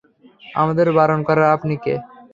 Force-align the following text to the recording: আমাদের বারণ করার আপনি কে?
আমাদের 0.55 0.87
বারণ 0.97 1.19
করার 1.27 1.47
আপনি 1.55 1.75
কে? 1.83 1.93